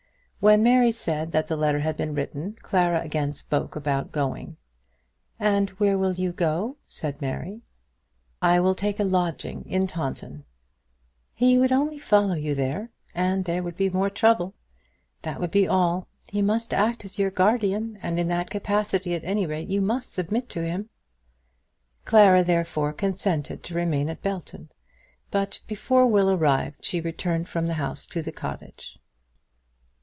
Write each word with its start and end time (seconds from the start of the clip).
When 0.43 0.63
Mary 0.63 0.91
said 0.91 1.33
that 1.33 1.45
the 1.45 1.55
letter 1.55 1.81
had 1.81 1.95
been 1.95 2.15
written, 2.15 2.55
Clara 2.63 2.99
again 3.01 3.31
spoke 3.33 3.75
about 3.75 4.11
going. 4.11 4.57
"And 5.39 5.69
where 5.79 5.99
will 5.99 6.13
you 6.13 6.31
go?" 6.31 6.77
said 6.87 7.21
Mary. 7.21 7.61
"I 8.41 8.59
will 8.59 8.73
take 8.73 8.99
a 8.99 9.03
lodging 9.03 9.63
in 9.69 9.85
Taunton." 9.85 10.45
"He 11.35 11.59
would 11.59 11.71
only 11.71 11.99
follow 11.99 12.33
you 12.33 12.55
there, 12.55 12.89
and 13.13 13.45
there 13.45 13.61
would 13.61 13.77
be 13.77 13.91
more 13.91 14.09
trouble. 14.09 14.55
That 15.21 15.39
would 15.39 15.51
be 15.51 15.67
all. 15.67 16.07
He 16.31 16.41
must 16.41 16.73
act 16.73 17.05
as 17.05 17.19
your 17.19 17.29
guardian, 17.29 17.99
and 18.01 18.17
in 18.19 18.27
that 18.29 18.49
capacity, 18.49 19.13
at 19.13 19.23
any 19.23 19.45
rate, 19.45 19.67
you 19.69 19.79
must 19.79 20.11
submit 20.11 20.49
to 20.49 20.63
him." 20.65 20.89
Clara, 22.03 22.43
therefore, 22.43 22.93
consented 22.93 23.61
to 23.61 23.75
remain 23.75 24.09
at 24.09 24.23
Belton; 24.23 24.69
but, 25.29 25.59
before 25.67 26.07
Will 26.07 26.31
arrived, 26.31 26.83
she 26.83 26.99
returned 26.99 27.47
from 27.47 27.67
the 27.67 27.75
house 27.75 28.07
to 28.07 28.23
the 28.23 28.31
cottage. 28.31 28.97